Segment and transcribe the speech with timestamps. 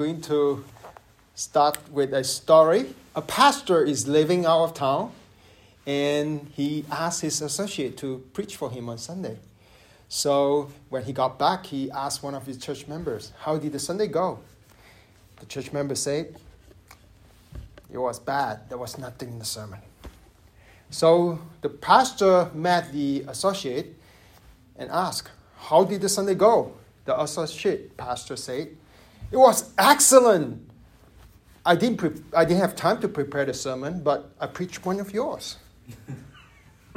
[0.00, 0.64] going to
[1.34, 2.94] start with a story.
[3.14, 5.12] A pastor is living out of town
[5.86, 9.36] and he asked his associate to preach for him on Sunday.
[10.08, 13.78] So when he got back, he asked one of his church members, How did the
[13.78, 14.38] Sunday go?
[15.38, 16.34] The church member said,
[17.92, 18.70] It was bad.
[18.70, 19.80] There was nothing in the sermon.
[20.88, 23.94] So the pastor met the associate
[24.76, 25.28] and asked,
[25.58, 26.72] How did the Sunday go?
[27.04, 28.78] The associate pastor said,
[29.30, 30.68] It was excellent.
[31.64, 34.98] I didn't, pre- I didn't have time to prepare the sermon, but I preached one
[34.98, 35.58] of yours.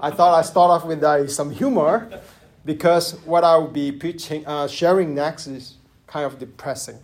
[0.00, 2.08] I thought I'd start off with uh, some humor
[2.64, 5.74] because what I'll be preaching, uh, sharing next is
[6.06, 6.98] kind of depressing.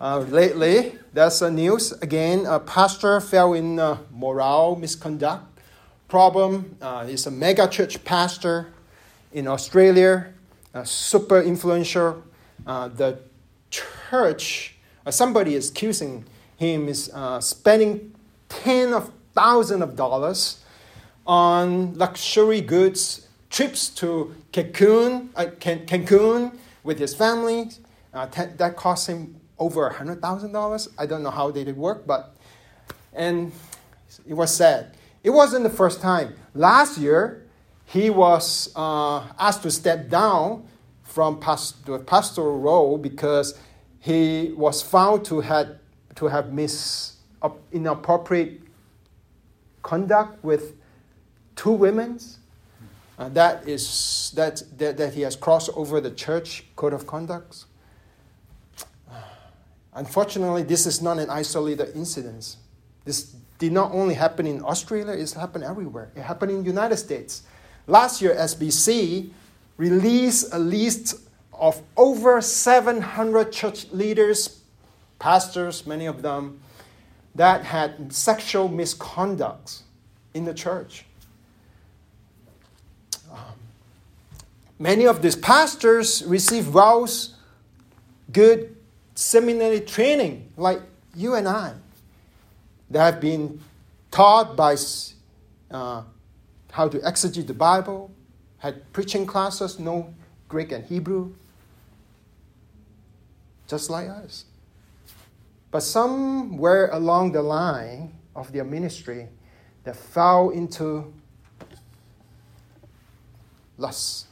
[0.00, 2.44] Uh, lately, there's a news again.
[2.46, 5.44] A pastor fell in uh, moral misconduct
[6.08, 6.76] problem.
[6.80, 8.72] Uh, he's a mega church pastor
[9.32, 10.32] in Australia,
[10.84, 12.24] super influential.
[12.66, 13.18] Uh, the
[13.70, 16.24] church, uh, somebody is accusing
[16.56, 18.14] him is uh, spending
[18.48, 20.62] ten of thousands of dollars
[21.26, 25.28] on luxury goods, trips to Cancun,
[25.60, 27.70] Can- Cancun with his family.
[28.12, 30.88] that cost him over $100,000.
[30.98, 32.34] I don't know how they did work, but,
[33.12, 33.52] and
[34.28, 34.96] it was sad.
[35.22, 36.34] It wasn't the first time.
[36.54, 37.46] Last year,
[37.86, 40.66] he was uh, asked to step down
[41.12, 43.58] from past, the pastoral role because
[44.00, 45.78] he was found to, had,
[46.14, 47.16] to have mis,
[47.70, 48.62] inappropriate
[49.82, 50.74] conduct with
[51.54, 52.18] two women.
[53.18, 57.66] Uh, that is that, that, that he has crossed over the church code of conduct.
[59.92, 62.56] Unfortunately, this is not an isolated incident.
[63.04, 66.10] This did not only happen in Australia, it's happened everywhere.
[66.16, 67.42] It happened in the United States.
[67.86, 69.30] Last year, SBC
[69.82, 71.16] released a list
[71.52, 74.62] of over 700 church leaders,
[75.18, 76.60] pastors, many of them,
[77.34, 79.82] that had sexual misconduct
[80.34, 81.04] in the church.
[83.32, 83.58] Um,
[84.78, 87.34] many of these pastors received vows,
[88.30, 88.76] good
[89.16, 90.80] seminary training like
[91.16, 91.74] you and I
[92.90, 93.60] that have been
[94.12, 94.76] taught by
[95.72, 96.02] uh,
[96.70, 98.12] how to exegete the Bible,
[98.62, 100.14] had preaching classes, know
[100.48, 101.32] Greek and Hebrew,
[103.66, 104.44] just like us.
[105.72, 109.26] But somewhere along the line of their ministry,
[109.82, 111.12] they fell into
[113.78, 114.26] lust.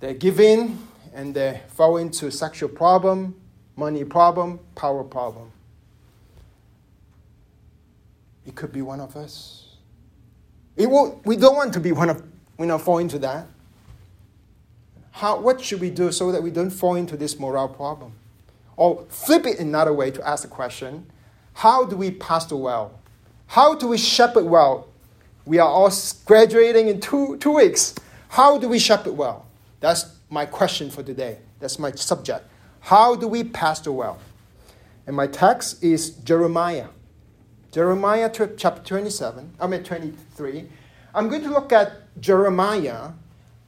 [0.00, 0.78] They give in
[1.12, 3.38] and they fall into sexual problem,
[3.76, 5.52] money problem, power problem.
[8.46, 9.63] It could be one of us.
[10.76, 12.22] It won't, we don't want to be one of,
[12.58, 13.46] we not fall into that.
[15.12, 18.12] How, what should we do so that we don't fall into this moral problem?
[18.76, 21.06] Or flip it another way to ask the question
[21.54, 22.98] how do we pastor well?
[23.46, 24.88] How do we shepherd well?
[25.46, 25.92] We are all
[26.24, 27.94] graduating in two, two weeks.
[28.28, 29.46] How do we shepherd well?
[29.78, 31.38] That's my question for today.
[31.60, 32.44] That's my subject.
[32.80, 34.18] How do we pastor well?
[35.06, 36.88] And my text is Jeremiah.
[37.74, 40.68] Jeremiah chapter 27, I mean 23.
[41.12, 43.10] I'm going to look at Jeremiah.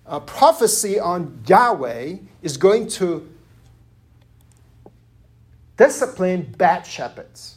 [0.06, 3.28] A prophecy on Yahweh is going to
[5.76, 7.56] discipline bad shepherds.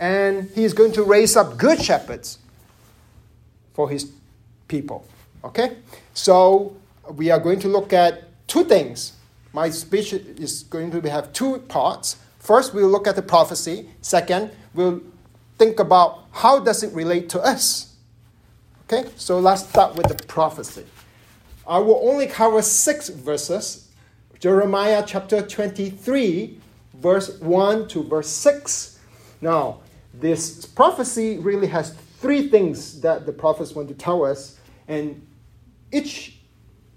[0.00, 2.38] And he is going to raise up good shepherds
[3.74, 4.10] for his
[4.66, 5.06] people.
[5.44, 5.76] Okay?
[6.14, 6.74] So
[7.12, 9.12] we are going to look at two things.
[9.52, 12.16] My speech is going to have two parts.
[12.40, 13.88] First, we'll look at the prophecy.
[14.00, 15.00] Second, we'll
[15.58, 17.94] think about how does it relate to us.
[18.84, 20.84] Okay, so let's start with the prophecy.
[21.66, 23.88] I will only cover six verses.
[24.38, 26.60] Jeremiah chapter 23,
[26.94, 28.98] verse 1 to verse 6.
[29.40, 29.80] Now,
[30.12, 35.26] this prophecy really has three things that the prophets want to tell us, and
[35.92, 36.38] each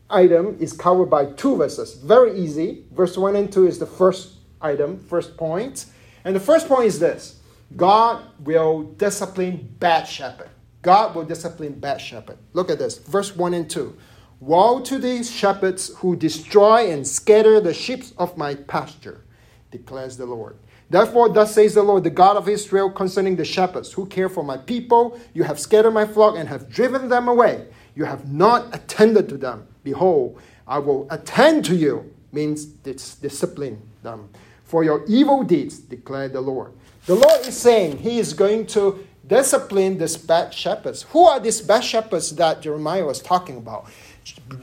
[0.10, 1.96] item is covered by two verses.
[1.96, 2.84] Very easy.
[2.92, 5.86] Verse 1 and 2 is the first item, first point.
[6.26, 7.37] And the first point is this
[7.76, 10.50] God will discipline bad shepherd.
[10.82, 12.38] God will discipline bad shepherd.
[12.54, 12.98] Look at this.
[12.98, 13.98] Verse 1 and 2.
[14.40, 19.26] Woe to these shepherds who destroy and scatter the sheep of my pasture,
[19.72, 20.58] declares the Lord.
[20.90, 24.44] Therefore, thus says the Lord, the God of Israel, concerning the shepherds who care for
[24.44, 25.20] my people.
[25.34, 27.68] You have scattered my flock and have driven them away.
[27.96, 29.68] You have not attended to them.
[29.84, 34.30] Behold, I will attend to you, means discipline them
[34.64, 36.74] for your evil deeds, declared the Lord.
[37.08, 41.04] The Lord is saying He is going to discipline these bad shepherds.
[41.12, 43.88] Who are these bad shepherds that Jeremiah was talking about?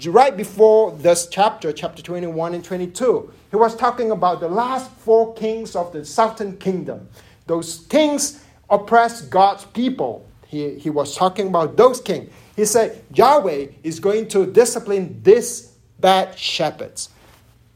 [0.07, 3.33] right before this chapter, chapter 21 and 22.
[3.51, 7.09] He was talking about the last four kings of the southern kingdom.
[7.47, 10.29] Those kings oppressed God's people.
[10.47, 12.31] He, he was talking about those kings.
[12.57, 17.09] He said, Yahweh is going to discipline these bad shepherds.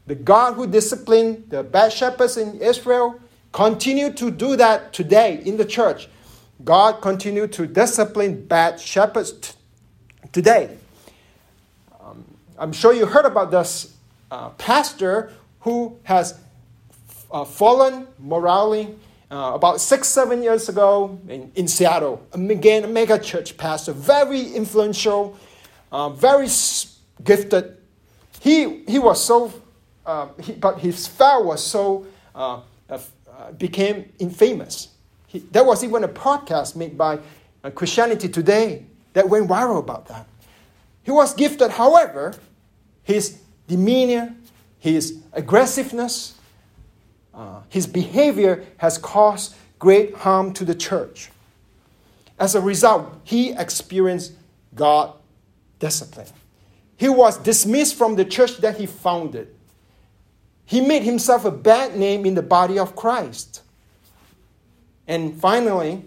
[0.05, 3.19] The God who disciplined the bad shepherds in Israel
[3.51, 6.07] continue to do that today in the church.
[6.63, 9.53] God continue to discipline bad shepherds t-
[10.31, 10.77] today.
[12.01, 12.23] Um,
[12.57, 13.95] I'm sure you heard about this
[14.29, 15.31] uh, pastor
[15.61, 16.39] who has
[17.31, 18.95] uh, fallen morally
[19.31, 22.25] uh, about six, seven years ago in, in Seattle.
[22.33, 25.37] Again, a mega church pastor, very influential,
[25.91, 26.47] uh, very
[27.23, 27.77] gifted.
[28.39, 29.53] He, he was so,
[30.05, 32.99] uh, he, but his fall was so, uh, uh,
[33.57, 34.89] became infamous.
[35.27, 37.19] He, there was even a podcast made by
[37.75, 40.27] Christianity Today that went viral about that.
[41.03, 42.33] He was gifted, however,
[43.03, 44.35] his demeanor,
[44.79, 46.35] his aggressiveness,
[47.33, 51.31] uh, his behavior has caused great harm to the church.
[52.37, 54.33] As a result, he experienced
[54.75, 55.13] God
[55.79, 56.27] discipline.
[56.97, 59.55] He was dismissed from the church that he founded.
[60.69, 63.63] He made himself a bad name in the body of Christ.
[65.07, 66.03] And finally,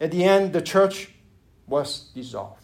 [0.00, 1.10] at the end, the church
[1.66, 2.62] was dissolved.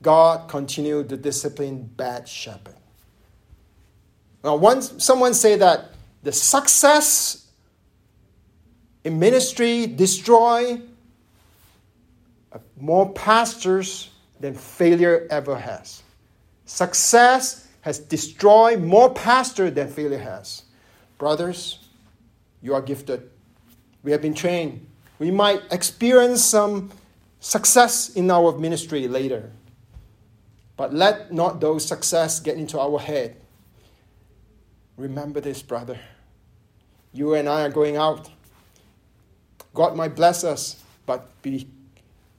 [0.00, 2.76] God continued to discipline bad shepherd.
[4.42, 5.90] Now, once someone say that
[6.22, 7.48] the success
[9.04, 10.80] in ministry destroy
[12.52, 14.08] uh, more pastors
[14.40, 16.02] than failure ever has.
[16.64, 20.64] Success has destroyed more pastors than failure has.
[21.16, 21.78] Brothers,
[22.60, 23.30] you are gifted.
[24.02, 24.86] We have been trained.
[25.18, 26.90] We might experience some
[27.40, 29.52] success in our ministry later.
[30.76, 33.36] But let not those success get into our head
[34.96, 35.98] Remember this, brother.
[37.12, 38.30] You and I are going out.
[39.74, 41.68] God might bless us, but be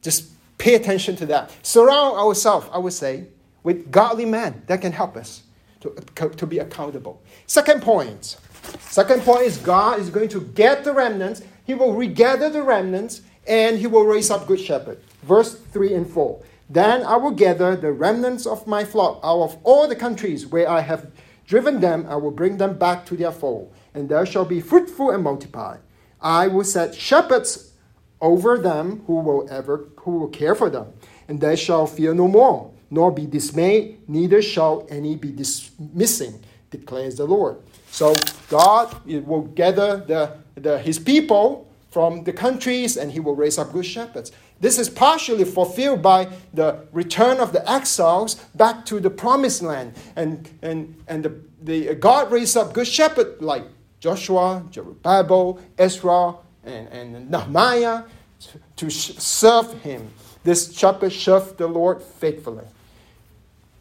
[0.01, 1.51] just pay attention to that.
[1.61, 3.27] Surround ourselves, I would say,
[3.67, 5.43] with godly men that can help us
[5.81, 5.93] to,
[6.29, 7.21] to be accountable.
[7.47, 8.37] Second point.
[8.79, 11.41] Second point is God is going to get the remnants.
[11.65, 14.99] He will regather the remnants and he will raise up good shepherd.
[15.23, 16.41] Verse 3 and 4.
[16.69, 20.69] Then I will gather the remnants of my flock out of all the countries where
[20.69, 21.11] I have
[21.45, 25.11] driven them, I will bring them back to their fold, and they shall be fruitful
[25.11, 25.75] and multiply.
[26.21, 27.73] I will set shepherds
[28.21, 30.93] over them who will ever who will care for them,
[31.27, 37.15] and they shall fear no more, nor be dismayed, neither shall any be dismissing, declares
[37.15, 37.57] the Lord.
[37.91, 38.13] So
[38.49, 43.71] God will gather the, the, his people from the countries and he will raise up
[43.73, 44.31] good shepherds.
[44.59, 49.93] This is partially fulfilled by the return of the exiles back to the promised land.
[50.15, 53.63] And, and, and the, the, God raised up good shepherds like
[53.99, 58.03] Joshua, Zerubbabel, Ezra, and, and Nehemiah
[58.39, 60.11] to, to serve him.
[60.43, 62.65] This shepherd served the Lord faithfully.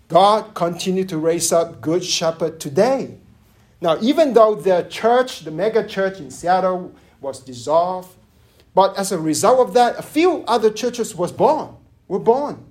[0.08, 3.19] God continued to raise up good shepherd today.
[3.81, 8.17] Now, even though the church, the mega church in Seattle, was dissolved,
[8.75, 11.75] but as a result of that, a few other churches was born,
[12.08, 12.65] were born.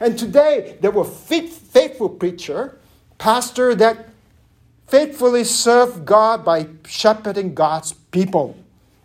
[0.00, 2.78] And today, there were faithful preacher,
[3.18, 4.08] pastor that
[4.86, 8.56] faithfully served God by shepherding God's people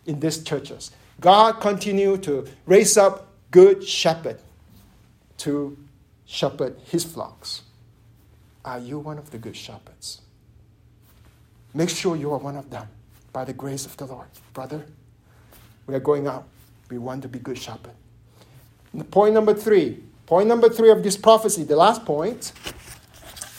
[0.05, 0.91] in these churches.
[1.21, 4.39] God continued to raise up good shepherd
[5.37, 5.77] to
[6.25, 7.61] shepherd his flocks.
[8.67, 10.19] Are you one of the good shepherds?
[11.73, 12.85] Make sure you are one of them
[13.31, 14.85] by the grace of the Lord, brother.
[15.85, 16.43] We are going out.
[16.89, 17.93] We want to be good shepherd.
[19.09, 20.03] Point number three.
[20.25, 22.51] Point number three of this prophecy, the last point,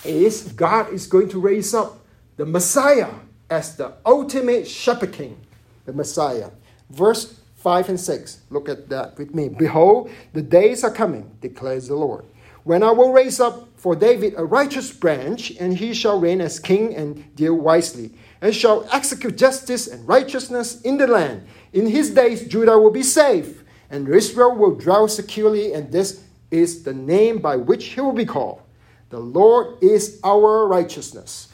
[0.04, 2.04] is God is going to raise up
[2.36, 3.08] the Messiah
[3.48, 5.40] as the ultimate shepherd king,
[5.86, 6.50] the Messiah.
[6.90, 8.42] Verse 5 and 6.
[8.50, 9.48] Look at that with me.
[9.48, 12.26] Behold, the days are coming, declares the Lord,
[12.68, 16.60] when I will raise up for David a righteous branch, and he shall reign as
[16.60, 21.46] king and deal wisely, and shall execute justice and righteousness in the land.
[21.72, 26.82] In his days, Judah will be safe, and Israel will dwell securely, and this is
[26.82, 28.60] the name by which he will be called.
[29.08, 31.48] The Lord is our righteousness.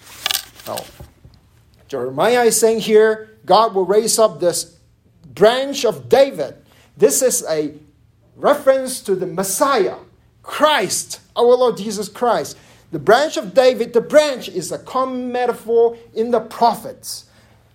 [0.66, 0.83] Now,
[1.87, 4.78] Jeremiah is saying here, God will raise up this
[5.33, 6.56] branch of David.
[6.97, 7.75] This is a
[8.35, 9.94] reference to the Messiah,
[10.45, 12.57] Christ, our Lord Jesus Christ.
[12.93, 17.25] The branch of David, the branch is a common metaphor in the prophets.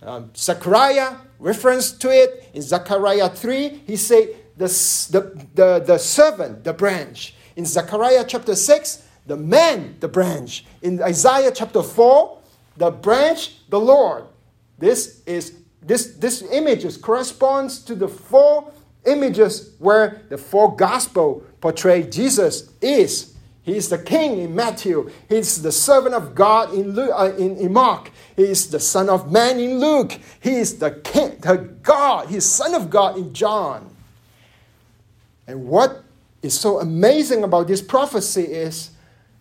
[0.01, 3.81] Um, Zechariah reference to it in Zechariah 3.
[3.85, 7.33] He said, the, the, the, the servant, the branch.
[7.57, 10.65] In Zechariah chapter 6, the man, the branch.
[10.81, 12.37] In Isaiah chapter 4,
[12.77, 14.23] the branch, the Lord.
[14.77, 18.71] This is this this images corresponds to the four
[19.05, 23.35] images where the four gospel portray Jesus is.
[23.63, 25.11] He is the king in Matthew.
[25.27, 28.09] He is the servant of God in, Luke, uh, in, in Mark.
[28.35, 30.17] He is the son of man in Luke.
[30.39, 32.29] He is the king, the God.
[32.29, 33.95] He is son of God in John.
[35.45, 36.03] And what
[36.41, 38.91] is so amazing about this prophecy is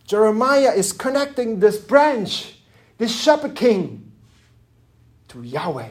[0.04, 2.58] Jeremiah is connecting this branch,
[2.98, 4.10] this shepherd king,
[5.28, 5.88] to Yahweh.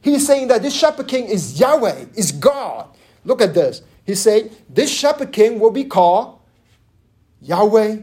[0.00, 2.88] He's saying that this shepherd king is Yahweh, is God.
[3.24, 3.82] Look at this.
[4.10, 6.40] He said, This shepherd king will be called
[7.42, 7.98] Yahweh,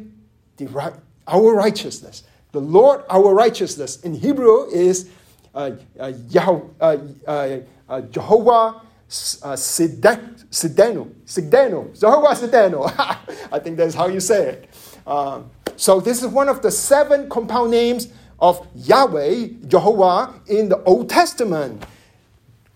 [0.56, 0.94] the,
[1.28, 2.24] our righteousness.
[2.54, 4.00] The Lord, our righteousness.
[4.04, 5.10] In Hebrew is
[5.54, 6.98] uh, uh, Yah, uh,
[7.28, 7.58] uh,
[7.90, 10.46] uh Jehovah uh, Sidenu.
[10.50, 12.00] Sidenu.
[12.00, 12.86] Jehovah Sidenu.
[13.52, 14.70] I think that's how you say it.
[15.06, 18.08] Um, so this is one of the seven compound names
[18.40, 21.86] of Yahweh, Jehovah, in the Old Testament.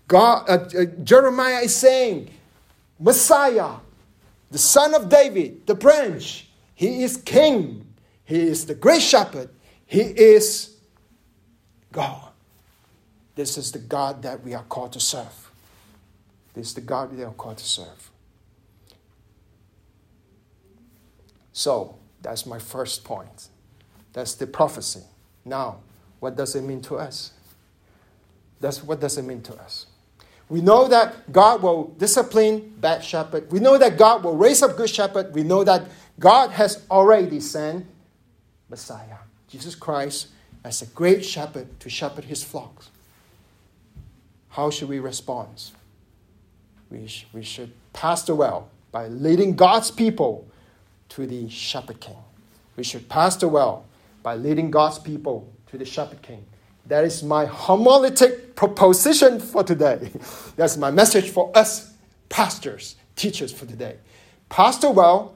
[0.06, 0.70] God,
[1.02, 2.28] Jeremiah is saying,
[2.98, 3.76] Messiah,
[4.50, 7.86] the son of David, the branch, he is king.
[8.24, 9.50] He is the great shepherd.
[9.86, 10.76] He is
[11.92, 12.30] God.
[13.34, 15.50] This is the God that we are called to serve.
[16.54, 18.10] This is the God we are called to serve.
[21.52, 23.48] So, that's my first point.
[24.12, 25.02] That's the prophecy.
[25.44, 25.78] Now,
[26.20, 27.32] what does it mean to us?
[28.60, 29.86] That's what does it mean to us?
[30.52, 33.50] We know that God will discipline bad shepherd.
[33.50, 35.32] We know that God will raise up good shepherd.
[35.32, 35.88] We know that
[36.20, 37.86] God has already sent
[38.68, 39.16] Messiah,
[39.48, 40.26] Jesus Christ,
[40.62, 42.90] as a great shepherd to shepherd his flocks.
[44.50, 45.70] How should we respond?
[46.90, 50.46] We, sh- we should pastor well by leading God's people
[51.08, 52.18] to the shepherd king.
[52.76, 53.86] We should pastor well
[54.22, 56.44] by leading God's people to the shepherd king.
[56.86, 60.10] That is my homiletic proposition for today.
[60.56, 61.94] That's my message for us
[62.28, 63.96] pastors, teachers for today.
[64.48, 65.34] Pastor well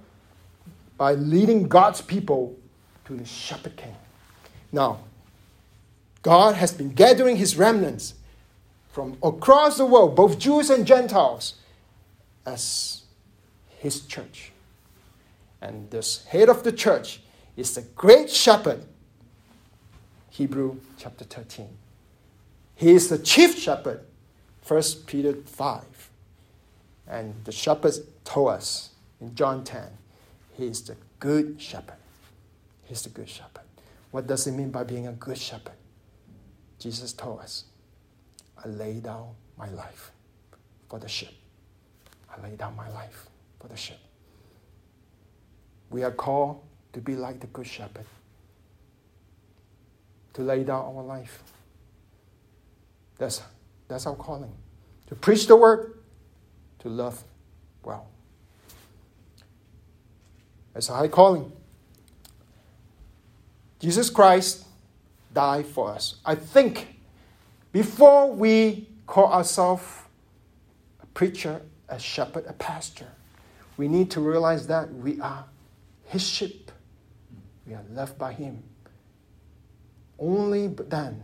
[0.97, 2.57] by leading God's people
[3.05, 3.95] to the shepherd king.
[4.73, 5.01] Now,
[6.23, 8.15] God has been gathering his remnants
[8.91, 11.55] from across the world, both Jews and Gentiles,
[12.45, 13.03] as
[13.79, 14.53] his church.
[15.61, 17.21] And this head of the church
[17.57, 18.85] is the great shepherd
[20.37, 21.67] Hebrew chapter 13.
[22.75, 24.05] He is the chief shepherd,
[24.69, 26.11] 1 Peter 5.
[27.09, 29.85] And the shepherd told us in John 10,
[30.59, 31.97] he is the good shepherd.
[32.85, 33.63] He's the good shepherd.
[34.11, 35.73] What does it mean by being a good shepherd?
[36.79, 37.65] Jesus told us,
[38.63, 40.11] I lay down my life
[40.91, 41.39] for the sheep.
[42.31, 43.27] I lay down my life
[43.59, 43.97] for the sheep.
[45.89, 46.61] We are called
[46.93, 48.05] to be like the good shepherd
[50.37, 51.43] to lay down our life.
[53.17, 53.41] That's,
[53.89, 54.53] that's our calling.
[55.07, 55.99] To preach the word,
[56.81, 57.25] to love
[57.83, 58.07] well.
[60.75, 61.51] It's a high calling.
[63.79, 64.67] Jesus Christ
[65.33, 66.17] died for us.
[66.23, 66.99] I think
[67.73, 69.85] before we call ourselves
[71.03, 73.07] a preacher, a shepherd, a pastor,
[73.79, 75.47] we need to realize that we are
[76.05, 76.71] his sheep.
[77.67, 78.63] We are loved by him.
[80.19, 81.23] Only then,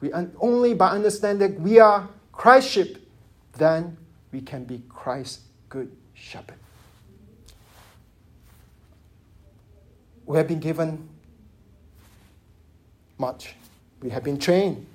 [0.00, 3.08] we only by understanding we are Christ's sheep,
[3.54, 3.96] then
[4.32, 6.56] we can be Christ's good shepherd.
[10.24, 11.08] We have been given
[13.18, 13.54] much.
[14.02, 14.86] We have been trained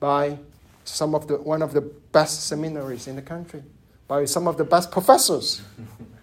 [0.00, 0.38] by
[0.84, 3.62] some of the one of the best seminaries in the country,
[4.08, 5.62] by some of the best professors.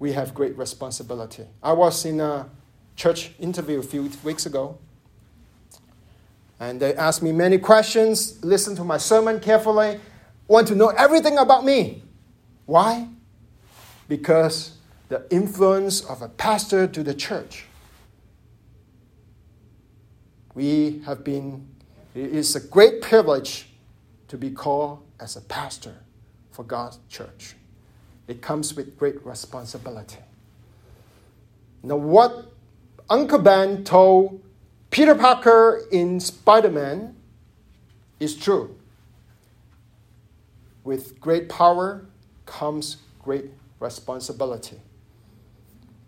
[0.00, 1.44] we have great responsibility.
[1.62, 2.48] I was in a
[2.96, 4.78] church interview a few weeks ago,
[6.58, 10.00] and they asked me many questions, listened to my sermon carefully,
[10.48, 12.02] want to know everything about me.
[12.64, 13.08] Why?
[14.08, 14.78] Because
[15.08, 17.66] the influence of a pastor to the church.
[20.54, 21.68] We have been,
[22.14, 23.68] it is a great privilege
[24.28, 25.96] to be called as a pastor
[26.50, 27.54] for God's church
[28.30, 30.18] it comes with great responsibility.
[31.82, 32.52] Now, what
[33.10, 34.42] Uncle Ben told
[34.90, 37.16] Peter Parker in Spider Man
[38.20, 38.76] is true.
[40.84, 42.06] With great power
[42.46, 44.80] comes great responsibility.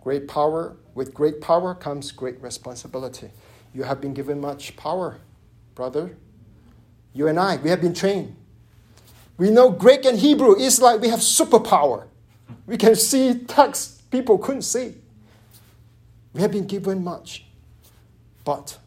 [0.03, 3.31] Great power, with great power comes great responsibility.
[3.75, 5.19] You have been given much power,
[5.75, 6.17] brother.
[7.15, 8.37] You and I, we have been trained
[9.39, 12.07] We know Greek and Hebrew is like we have superpower.
[12.67, 14.95] We can see text people couldn't see.
[16.33, 17.45] We have been given much.
[18.45, 18.79] But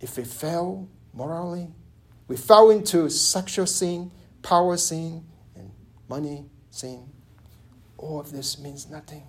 [0.00, 1.68] if we fail morally,
[2.28, 4.10] we fell into sexual sin,
[4.42, 5.24] power sin,
[5.56, 5.70] and
[6.08, 7.08] money sin,
[7.98, 9.22] all of this means nothing.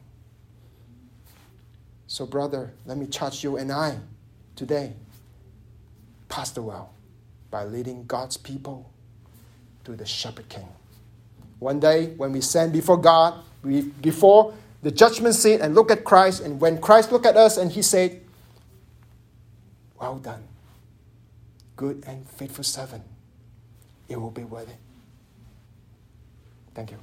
[2.07, 3.97] So, brother, let me charge you and I
[4.55, 4.93] today.
[6.29, 6.93] pastor well
[7.51, 8.91] by leading God's people
[9.83, 10.67] to the Shepherd King.
[11.61, 16.03] One day, when we stand before God, we, before the judgment seat and look at
[16.03, 18.19] Christ, and when Christ looked at us and he said,
[19.99, 20.41] Well done,
[21.75, 23.03] good and faithful servant,
[24.09, 24.77] it will be worth it.
[26.73, 26.97] Thank you.